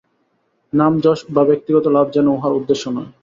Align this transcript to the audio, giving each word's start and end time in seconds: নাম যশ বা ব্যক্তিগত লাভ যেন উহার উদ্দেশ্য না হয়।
নাম 0.73 0.93
যশ 1.03 1.19
বা 1.29 1.43
ব্যক্তিগত 1.49 1.85
লাভ 1.95 2.07
যেন 2.15 2.27
উহার 2.29 2.53
উদ্দেশ্য 2.59 2.83
না 2.87 3.01
হয়। 3.03 3.11